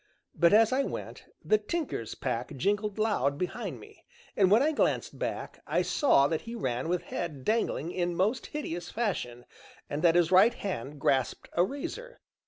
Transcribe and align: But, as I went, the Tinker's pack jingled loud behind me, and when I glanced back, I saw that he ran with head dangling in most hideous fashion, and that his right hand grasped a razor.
But, 0.33 0.51
as 0.51 0.73
I 0.73 0.81
went, 0.83 1.25
the 1.45 1.59
Tinker's 1.59 2.15
pack 2.15 2.57
jingled 2.57 2.97
loud 2.97 3.37
behind 3.37 3.79
me, 3.79 4.03
and 4.35 4.49
when 4.49 4.63
I 4.63 4.71
glanced 4.71 5.19
back, 5.19 5.61
I 5.67 5.83
saw 5.83 6.27
that 6.27 6.41
he 6.41 6.55
ran 6.55 6.89
with 6.89 7.03
head 7.03 7.45
dangling 7.45 7.91
in 7.91 8.15
most 8.15 8.47
hideous 8.47 8.89
fashion, 8.89 9.45
and 9.91 10.01
that 10.01 10.15
his 10.15 10.31
right 10.31 10.55
hand 10.55 10.99
grasped 10.99 11.49
a 11.53 11.63
razor. 11.63 12.19